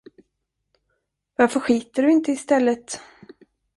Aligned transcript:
Varför 1.35 1.59
skiter 1.59 2.03
du 2.03 2.11
inte 2.11 2.31
istället? 2.31 2.99